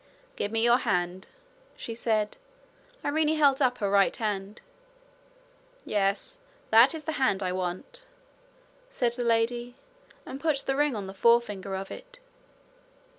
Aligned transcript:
'Give 0.35 0.51
me 0.51 0.63
your 0.63 0.79
hand,' 0.79 1.27
she 1.77 1.93
said. 1.93 2.37
Irene 3.05 3.37
held 3.37 3.61
up 3.61 3.77
her 3.77 3.87
right 3.91 4.15
hand. 4.15 4.59
'Yes, 5.85 6.39
that 6.71 6.95
is 6.95 7.03
the 7.03 7.11
hand 7.21 7.43
I 7.43 7.51
want,' 7.51 8.03
said 8.89 9.13
the 9.13 9.23
lady, 9.23 9.75
and 10.25 10.41
put 10.41 10.57
the 10.65 10.75
ring 10.75 10.95
on 10.95 11.05
the 11.05 11.13
forefinger 11.13 11.75
of 11.75 11.91
it. 11.91 12.17